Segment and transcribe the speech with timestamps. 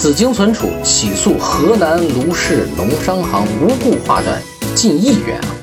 [0.00, 4.42] 紫金存储起诉河南卢氏农商行无故划转
[4.74, 5.54] 近亿元啊！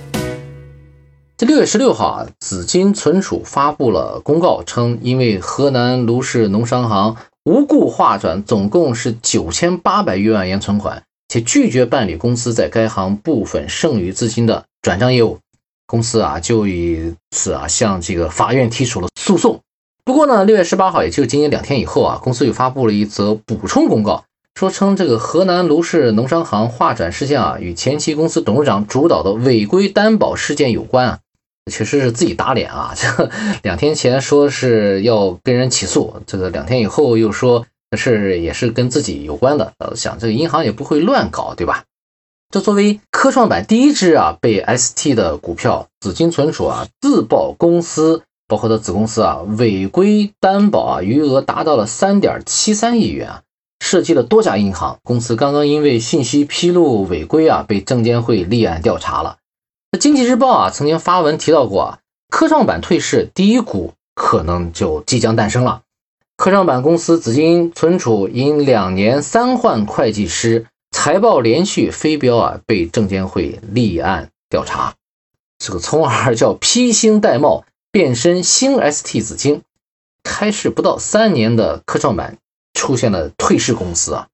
[1.35, 7.15] 这六月十六号啊，紫金存储发布了公告称，因为河南卢氏农商行
[7.45, 15.39] 无故划转总共是九千八百余万元存款，且拒绝办理公司在该行部分剩余资金的转账业务，
[15.87, 19.59] 公司啊就以此啊向这个法院提出了诉讼。
[20.07, 24.23] 不过呢，六月十八号，也就是仅仅两天以后啊，公司又发布了一则补充公告。
[24.55, 31.19] 说称这个河南卢氏农商行划转事件啊，与前期公司董事长主导的违规担保事件有关啊，
[31.69, 32.93] 确实是自己打脸啊！
[32.95, 33.29] 这
[33.63, 37.65] 两天前说是要跟人起诉，这个两天以后又说
[37.97, 39.73] 是也是跟自己有关的。
[39.77, 41.83] 呃，想这个银行也不会乱搞，对吧？
[42.49, 53.41] 这作为科创板第一支啊被 ST 的股票紫金存储啊自曝公司包括的子公司啊违规担保啊余额达到了三点七三亿元啊。
[53.79, 59.37] 涉及了多家银行公司，刚刚因为信息披露违规啊，被证监会立案调查了。
[59.91, 61.99] 那经济日报啊曾经发文提到过啊，
[62.29, 65.83] 科创板退市，第一股可能就即将诞生了。
[66.37, 74.95] 科创板公司紫金存储因两年三换会计师，财报连续非标啊，被证监会立案调查。
[75.59, 77.63] 这个从而叫披星戴帽，
[77.97, 79.63] 变身新 ST 紫晶，
[80.21, 82.37] 开市不到三年的科创板。
[82.75, 84.27] 出现了退市公司啊，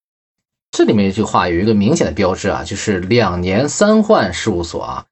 [0.70, 5.06] 这里面一句话有一个明显的标志啊，就是两年三换事务所啊，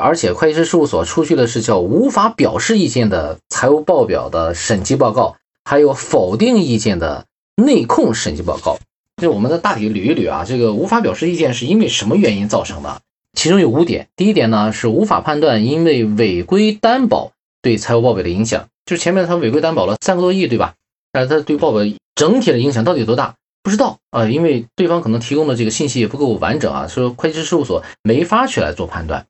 [0.00, 5.34] 而且会计师事务所出具的是叫无法表示意见的财务报表的审计报告，
[5.64, 8.78] 还有否定意见的内控审计报告。
[9.20, 13.00] 就我们的大体捋一捋啊，这个无法表示意见是因为什么原因造成的？
[13.32, 14.06] 其中有五点。
[14.14, 17.32] 第一点呢是无法判断因为违规担保
[17.66, 20.74] 对财务报表的影响，就是前面他违规担保了三个多亿，对吧？
[21.10, 21.84] 但是他对报表。
[22.14, 23.34] 整体的影响到底有多大？
[23.64, 29.26] 不知道啊，因为对方可能提供的这个信息也不够完整啊，说会计师事务所没法去来做判断。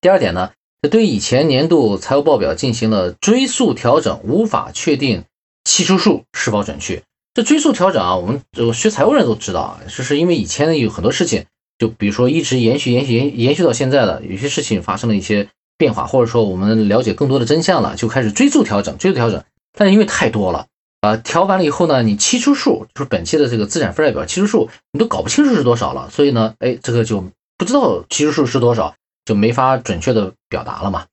[0.00, 0.52] 第二点呢，
[0.88, 5.24] 对以前年度财务报表进行了追溯调整，无法确定
[5.64, 7.02] 期初数是否准确。
[7.34, 8.40] 这追溯调整啊，我们
[8.72, 11.44] 学财务人都知道啊，就是因为以前有很多事情，
[11.76, 15.48] 就比如说一直延续、延续、延延续到现在的，有些事情发生了一些
[15.78, 19.42] 变化，或者说我们了解更多的真相了，就开始追溯调整、追溯调整。
[19.76, 20.66] 但是因为太多了。
[21.02, 27.22] 呃，调完了以后呢，你期初数就是本期的这个资产负债表期初数，你都搞不清楚是多少了，所以呢，哎，这个就
[27.58, 28.94] 不知道期初数是多少，
[29.24, 31.04] 就没法准确的表达了嘛。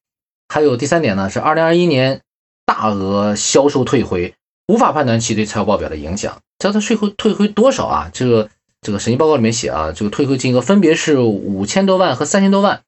[0.47, 2.21] 还有第三点呢，是二零二一年
[2.65, 4.33] 大额销售退回，
[4.67, 6.39] 无法判断其对财务报表的影响。
[6.59, 8.09] 知道它税后退回多少啊？
[8.13, 8.49] 这个
[8.81, 12.81] 这个审计报告里面写啊，这个退回金额分别是五千多万和三千多万。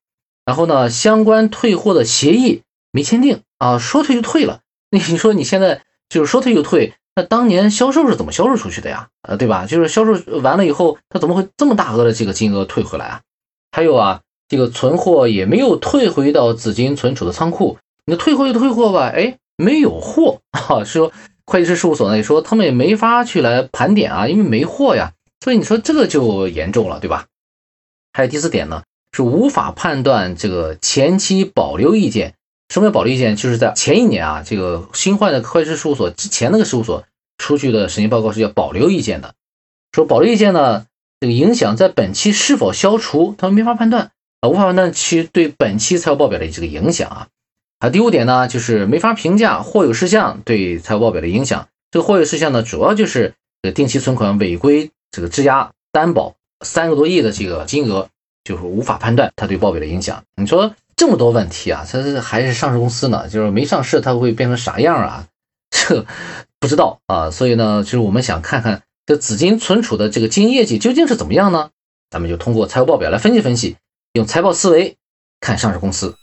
[0.45, 2.61] 然后呢，相关退货的协议
[2.91, 4.61] 没签订啊，说退就退了。
[4.91, 5.81] 那你说你现在？
[6.07, 9.07] 就是说退就退，那当年销售是怎么销售出去的呀？
[9.23, 9.65] 呃，对吧？
[9.65, 13.21] 就是销售完了以后，他怎么会这么大额的这个金额退回来啊？
[13.71, 20.83] 还有啊，这个存货也没有退回到紫金存储的仓库，你退货就退货吧，哎，没有货 啊。
[20.83, 21.11] 说
[21.43, 25.13] 会计师事务所呢也说他们也没法去来盘点啊，因为没货呀。
[25.43, 27.25] 所以你说这个就严重了，对吧？
[28.13, 28.83] 还有第四点呢，
[29.15, 32.33] 是无法判断这个前期保留意见。
[32.67, 33.37] 什么叫保留意见？
[33.37, 37.05] 就是在前一年啊，这个新换的会计师事务所之前那个事务所
[37.37, 39.33] 出具的审计报告是叫保留意见的。
[39.93, 40.85] 说保留意见呢，
[41.21, 44.11] 这个影响在本期是否消除，他们没法判断
[44.41, 47.27] 啊，无法判断其对本期财务报表的这个影响啊。
[47.79, 51.69] 啊，第五点呢，就是没法评价或有事项对财务报表的影响。
[51.89, 58.09] 这个或有事项呢，主要就是这个定期存款违规这个质押担保三个多亿的这个金额，
[58.45, 60.23] 就是无法判断它对报表的影响。
[60.37, 60.73] 你说？
[60.95, 63.27] 这么多问题啊，它是还是上市公司呢？
[63.27, 65.27] 就是没上市，它会变成啥样啊？
[65.69, 66.05] 这
[66.57, 67.29] 不知道啊。
[67.31, 71.71] 所以呢，就是我们想看看这紫金存储的这个经营业绩究竟是怎么样呢？
[72.09, 73.75] 咱们就通过财务报表来分析分析，
[74.13, 74.95] 用财报思维
[75.41, 76.15] 看上市公司。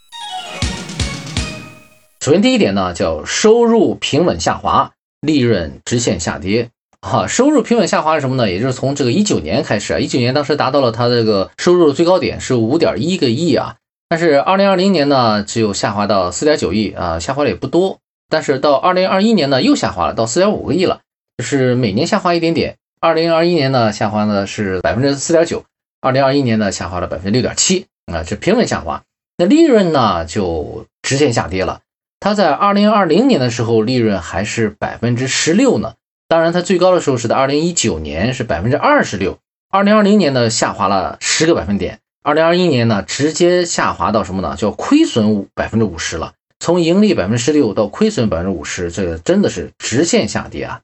[2.21, 6.71] 首先第一点呢，叫收入平稳下滑，利润直线下跌。
[7.03, 8.49] 哈，收入平稳下滑是什么呢？
[8.49, 13.75] 也就是从这个一九年开始啊，一九年当时达到了它这个收入的最高点是五点一个亿啊。
[14.09, 17.99] 但是二零二零年呢，只有下滑到四点九亿啊，下滑的也不多。
[18.29, 21.01] 但是到二零二一年呢，又下滑了到四点五个亿了，
[21.39, 22.77] 就是每年下滑一点点。
[23.01, 25.65] 二零二一年呢，下滑呢是百分之四点九，
[26.01, 29.03] 二零二一年呢，下滑了百分之六点七啊，是平稳下滑。
[29.37, 31.81] 那利润呢，就直线下跌了。
[32.21, 35.95] 它在二零二零年的时候，利润还是百分之十六呢。
[36.33, 39.39] 当然，它最高的时候是在二零一九年，是百分之二十六。
[39.69, 41.99] 二零二零年呢，下滑了十个百分点。
[42.23, 44.57] 二零二一年呢，直接下滑到什么呢？
[44.57, 46.33] 叫亏损五百分之五十了。
[46.59, 50.81] 从盈利百分之十六到亏损百分之五十，这个真的是直线下跌啊！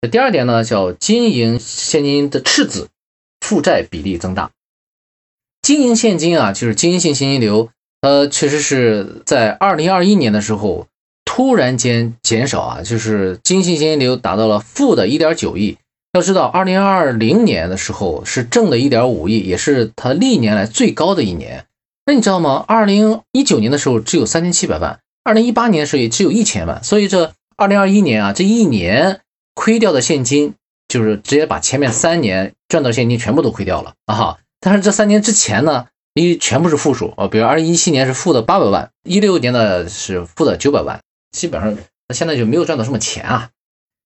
[0.00, 2.88] 那第二点呢，叫经营现金的赤字，
[3.42, 4.52] 负债比例增大。
[5.60, 7.68] 经营现金啊，就是经营性现金流，
[8.00, 10.86] 呃，确实是在二零二一年的时候
[11.38, 15.78] 突然间减少啊，就是经营性现金流达到了负的一点九亿。
[16.14, 21.64] 要知道，二零二零年的时候是正的一点五亿，也是它历年来最高的一年。
[22.06, 22.64] 那你知道吗？
[22.66, 29.20] 二零一九年的时候只有三千七百万，二零一八年的时候也只有一千万，所以这二零二一年啊，这一年
[29.54, 30.54] 亏掉的现金
[30.88, 34.14] 就是直接把前面三年赚到现金全部都亏掉了啊！
[34.16, 40.98] 哈但是这三年之前呢，因为全部是负数啊，比如二零一七年是负的八百万，一六年的是负的九百万，
[41.32, 41.76] 基本上
[42.08, 43.50] 那现在就没有赚到什么钱啊。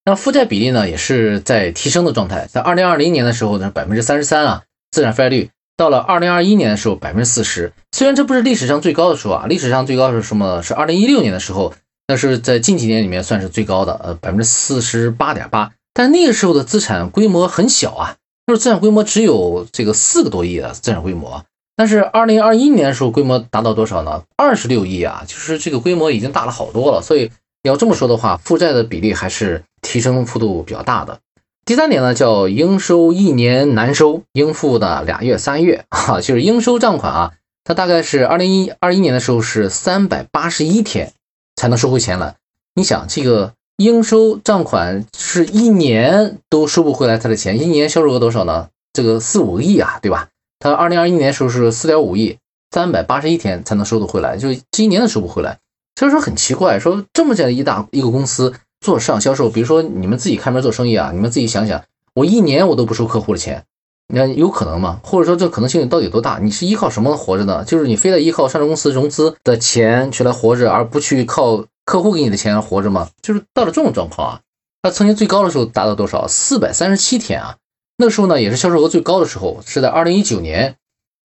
[0.05, 5.51] 那负债比例呢，也是在提升的状态，在二零二零年的时候呢，百分之三十三啊，资产负债率。
[5.77, 7.73] 到了二零二一年的时候，百分之四十。
[7.93, 10.63] 虽然这不是历史上最高的时候啊，历史上最高是什么？
[10.63, 11.73] 是二零一六年的时候，
[12.07, 15.73] 那是在近几年里面算是最高的，呃，百分之四十八点八。
[15.95, 18.17] 但那个时候的资产规模很小啊，
[18.47, 21.45] 那时候资产规模只有这个四个多亿的资产规模。
[21.83, 24.23] 但是二零二一年的时候，规模达到多少呢？
[24.37, 27.03] 二十六亿啊，就是这个规模已经大了好多了。
[27.03, 27.33] 所以
[27.65, 31.19] 要这么说的话，负债的比例还是提升幅度比较大的。
[31.65, 37.33] 第三点呢，叫应收一年难收，应付的俩月三月 啊，就是应收账款啊，
[37.65, 41.13] 它大概是二零一二一年的时候是三百八十一天
[41.57, 42.37] 才能收回钱来。
[42.77, 48.69] 你想，这个应收账款是一年都收不回来他的钱，一年销售额多少呢？
[48.93, 50.29] 这个四五个亿啊，对吧？
[50.63, 52.39] 他二零二一年的时候是四点五亿，
[52.71, 55.59] 三百八十一天才能收得回来，就这一年都收不回来。
[55.97, 58.55] 所以说很奇怪，说这么这样一大一个公司。
[58.81, 63.65] 做市场销售，比如说你们自己开门做生意啊，你们自己想想，我一年我都不收客户的钱，
[64.09, 64.99] 你看有可能吗？
[65.05, 66.41] 或者说这可能性到底多大？
[66.43, 67.65] 你是依靠什么活着呢？
[67.65, 73.09] 就是你非得依靠上市公司融资的钱去来活着，而不去靠客户给你的钱活着吗？
[73.23, 74.41] 就是到了这种状况啊，
[74.83, 76.27] 它曾经最高的时候达到多少？
[76.27, 77.59] 四百三十七天啊，
[77.97, 80.77] 那时候呢也是销售额最高的时候，是在二零一九年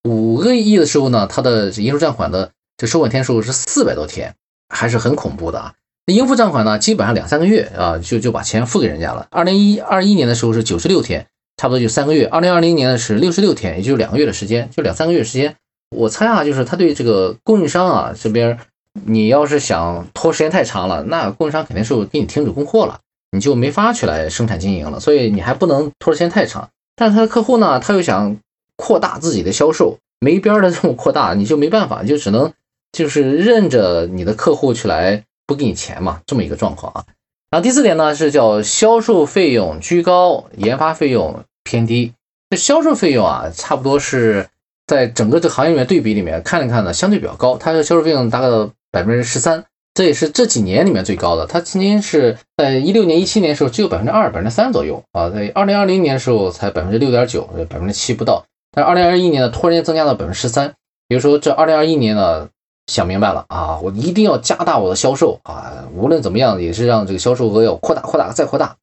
[0.04, 4.34] 五个亿的时候呢，它的应收账款的这收款天数是四百多天，
[4.68, 5.74] 还是很恐怖的啊。
[6.06, 6.80] 那应付账款呢？
[6.80, 9.28] 基本上两三个月啊，就就把钱付给人家了。
[9.30, 12.26] 二零一二一年的时候是九十六天，差不多就三个月。
[12.26, 15.54] 二零二零年呢是六十六天，也就两个月的时间，就两三个月时间。
[15.96, 18.58] 我猜啊，就是他对这个供应商啊这边，
[19.06, 22.98] 你要是想拖时间太长了，那供应商肯定是给你停止供货了，
[23.32, 25.00] 你就没法去来生产经营了。
[25.00, 26.70] 所以你还不能拖时间太长。
[26.94, 28.36] 但是他的客户呢，他又想
[28.76, 32.52] 扩大自己的销售，没边儿的这种扩大，你就没办法，就只能
[32.92, 35.24] 就是任着你的客户去来。
[35.44, 37.04] 不给你钱嘛，这么一个状况啊。
[37.50, 42.14] 然后第四点呢是叫销售费用居高，研发费用偏低。
[42.48, 44.48] 这销售费用啊，差不多是
[44.86, 47.58] 在整个这行业里面对比里面看了看呢，相对比较高。
[47.58, 49.64] 它的销售费用达到百分之十三，
[49.94, 51.46] 这也是这几年里面最高的。
[51.46, 58.44] 它曾经是在一六年、一七年的时候只有百分之二、百分之三左右啊，在二零二零年的时候才百分之六点九，百分之七不到。
[58.70, 60.74] 但二零二一年呢，突然间增加到百分之十三。
[61.08, 62.48] 比如说这二零二一年呢。
[62.88, 68.76] 想明白了啊，我一定要加大我的销售啊，无论怎么样也是让这个销售额要扩大、扩大再扩大，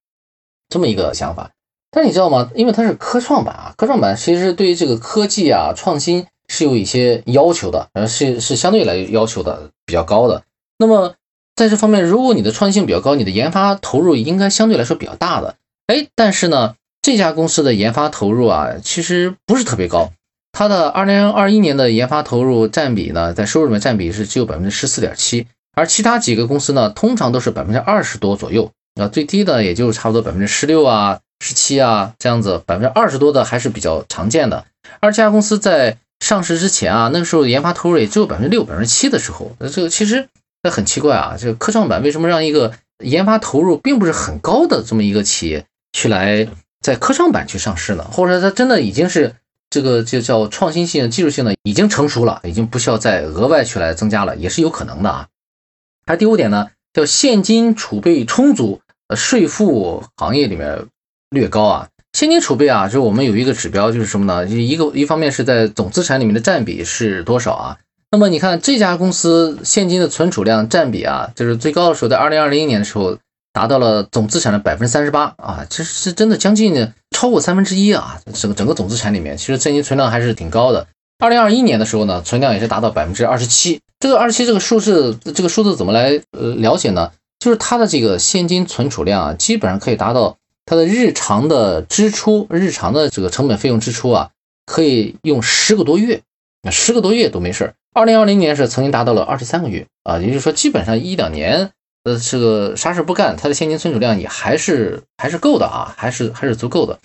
[0.70, 1.52] 这么一个想法。
[1.92, 2.50] 但你知道吗？
[2.56, 10.44] 因为它是科创板啊，科创板其实对于这个科技啊、创新是有一些要求的，呃，是是相对来要求的比较高的。
[10.80, 11.14] 那么
[11.56, 15.56] 在这方面，如果你的创新性比较高，你的研发投入应该相对来说比较大的。
[15.88, 20.12] 哎，但是呢，这家公司的研发投入啊，其实不是特别高。
[20.54, 34.66] 它的二零二一年的研发投入占比呢，在收入里面占比是只有百分之十四点七，而其他几个公司呢，通常都是百分之二十多左右啊，最低的也就差不多百分之十六啊、十七啊这样子，百分之二十多的还是比较常见的。
[35.02, 40.28] 而这家公司在上市之前啊，那个时候研发投入也只有百分之六、百分之七的时候，那这个其实
[40.64, 42.74] 那很奇怪啊，这个科创板为什么让一个
[43.04, 46.48] 研发投入并不是很高的这么一个企业去来
[46.82, 48.04] 在科创板去上市呢？
[48.12, 49.36] 或者说它真的已经是？
[49.72, 55.28] 这个就叫创新性、技术性的已经成熟了，已经不需要再额外去来增加了，也是有可能的啊。
[56.08, 60.88] 还第五点呢，叫现金储备充足，呃，税负行业里面
[61.30, 61.90] 略高啊。
[62.14, 64.48] 现金储备啊，就是我们有一个指标，就是什么呢？
[64.48, 67.78] 一个一方面是在总资产里面的占比是多少啊？
[68.12, 73.18] 那么你看这家公司现金的存储量占比啊，就是最高的时候在二零二零年的时候。
[73.52, 78.22] 达到了总资产的百分之三十八啊，其实是真的将近超过三分之一啊！
[78.32, 80.86] 整个整个总资产里面，其实现金存量还是挺高的。
[81.18, 83.82] 二零二一年的时候呢，存量也是达到百分之二十七。
[84.00, 87.12] 这个二十七这个数字，这个数字怎么来呃了解呢？
[87.40, 94.30] 就是它的这个现金存储量啊，基本上可以达到它的日常的支出，日常的这个成本费用支出啊，
[94.68, 96.22] 可以用十个多月，
[96.62, 97.74] 那十个多月都没事儿。
[97.94, 101.72] 二零二零年是曾经达到了二十三个月啊，也就是说基本上一两年。
[102.06, 106.98] 呃，这个啥事不干，它的现金存储量也还是还是够的啊，还是还是足够的。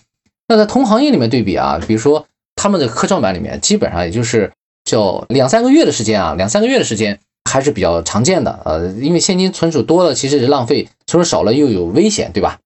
[0.47, 4.53] 那在同行业里面对比啊，比如说他们的科创板里面，基本上也就是
[4.85, 7.19] 叫两三个月的时间啊，两三个月的时间
[7.51, 8.61] 还是比较常见的。
[8.65, 12.61] 呃，因为现金存储多了，其实是浪费；存储少了又有危险，对吧？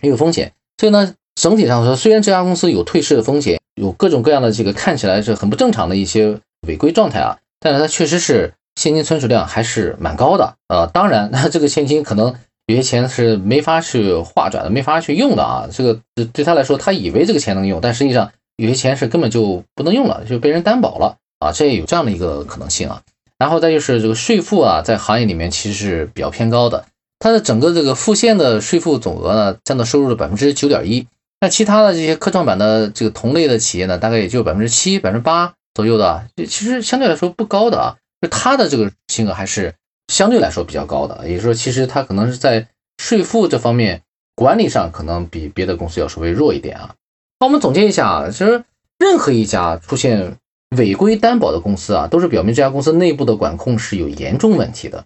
[0.00, 0.52] 又有风险。
[0.78, 10.54] 所以呢，整体上说，虽然这家公司有退市的风险，有各种各样的这个看起来是很不正常的一些违规状态啊，但是它确实是现金存储量还是蛮高的。
[10.68, 12.34] 呃，当然，那 这个现金可能。
[12.70, 15.66] 有些钱是没法去划转的，没法去用的啊。
[15.72, 15.98] 这个
[16.34, 21.50] 对他来说，他以为这个钱能用，但实际上有些钱是根本就不能用了，就被人担保了啊。
[21.50, 23.00] 这也有这样的一个可能性啊。
[23.38, 26.84] 然后再就是这个税负啊，在行业里面其实是比较偏高的，
[27.18, 31.06] 它的整个这个付现的税负总额呢，占到收入的百分之九点一。
[31.40, 37.96] 那其他的这些科创板的这个同类的企业呢，大概也就百分之七、百分之八左右的，其实相对来说不高的啊。
[38.20, 39.74] 就它的这个金额还是。
[40.10, 42.66] 相对来说比较高的，也就是说，其实它可能是在
[42.96, 44.00] 税负这方面
[44.34, 46.94] 管理上，可能比别的公司要稍微弱一点啊。
[47.38, 48.64] 那我们总结一下啊，其实
[48.98, 50.38] 任何一家出现
[50.74, 55.04] 违规担保的公司啊，都是表明这家公司内部的管控是有严重问题的。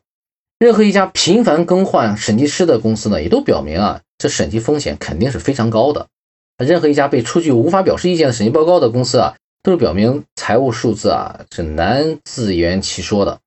[0.61, 6.07] 任何一家频繁更换审计师的公司呢，也都表明啊，这审计风险肯定是非常高的。
[6.65, 13.41] 任何一家被出具无法表示意见的审计报告的公司啊，都是表明财务数字啊是难自圆其说的。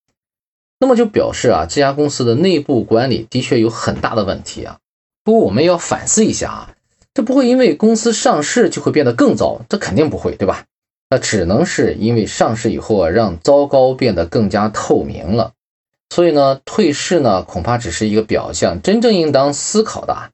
[0.79, 4.77] 那么就表示啊，这家公司的内部管理的确有很大的问题啊。
[5.24, 6.75] 不过我们要反思一下啊，
[7.13, 10.65] 这不会因为公司上市就会变得更糟，这肯定不会，对吧？
[11.10, 15.53] 那只能是因为上市以后啊，让糟糕变得更加透明了。
[16.10, 20.29] 所以呢，退市呢恐怕只是一个表象，真正应当思考的啊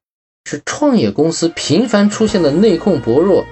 [0.46, 3.46] 是创业公司频繁出现的内控薄弱，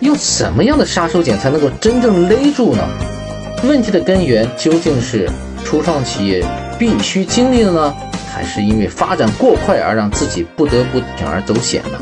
[0.00, 2.86] 用什么样的杀手锏才能够真正勒住呢？
[3.64, 5.28] 问题的根源究竟是？
[5.64, 6.44] 初创企业
[6.78, 7.94] 必须经历的呢，
[8.30, 11.98] 还是因为发展过快而让自己不得不铤而走险呢？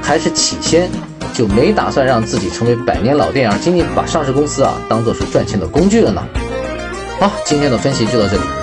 [0.00, 0.88] 还是起先
[1.34, 6.22] 就没打算让自己成为百年老店，而仅仅把上市公司啊当做是赚钱的工具了呢？
[7.18, 8.61] 好，今天的分析就到这里。